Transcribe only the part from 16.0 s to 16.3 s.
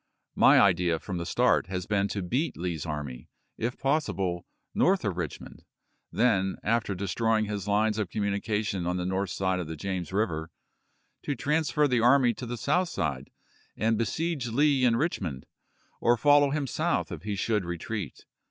SPOTSYLVANIA AND COLD HARBOR 407